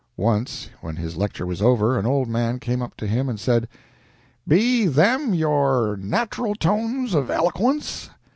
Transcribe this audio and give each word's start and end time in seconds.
Once, 0.17 0.67
when 0.81 0.95
his 0.95 1.15
lecture 1.15 1.45
was 1.45 1.61
over, 1.61 1.99
an 1.99 2.07
old 2.07 2.27
man 2.27 2.57
came 2.57 2.81
up 2.81 2.97
to 2.97 3.05
him 3.05 3.29
and 3.29 3.39
said: 3.39 3.67
"Be 4.47 4.87
them 4.87 5.35
your 5.35 5.95
natural 5.95 6.55
tones 6.55 7.13
of 7.13 7.29
eloquence?" 7.29 8.09